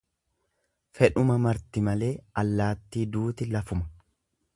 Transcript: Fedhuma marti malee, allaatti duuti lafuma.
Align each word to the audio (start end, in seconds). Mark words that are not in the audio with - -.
Fedhuma 0.99 1.35
marti 1.43 1.83
malee, 1.89 2.09
allaatti 2.43 3.05
duuti 3.17 3.49
lafuma. 3.53 3.87